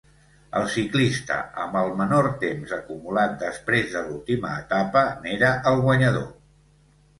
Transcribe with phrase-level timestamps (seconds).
[0.59, 6.29] El ciclista amb el menor temps acumulat després de l'última etapa n'era el guanyador.